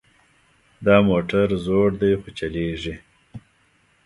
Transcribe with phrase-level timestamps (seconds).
[0.85, 2.95] دا موټر زوړ ده خو چلیږي